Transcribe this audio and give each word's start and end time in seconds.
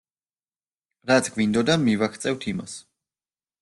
რაც 1.13 1.31
გვინდოდა 1.37 1.79
მივაღწევთ 1.85 2.53
იმას. 2.55 2.79